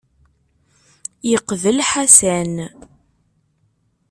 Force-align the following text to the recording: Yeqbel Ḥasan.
Yeqbel 1.29 1.77
Ḥasan. 1.89 2.55